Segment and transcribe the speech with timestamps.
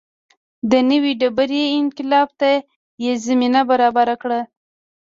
[0.71, 2.51] د نوې ډبرې انقلاب ته
[3.03, 4.41] یې زمینه برابره کړه.